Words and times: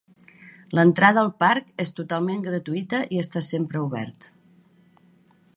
L'entrada 0.77 1.21
al 1.23 1.29
parc 1.43 1.83
és 1.85 1.93
totalment 1.99 2.43
gratuïta 2.47 3.05
i 3.17 3.23
està 3.27 3.47
sempre 3.53 3.85
obert. 3.87 4.31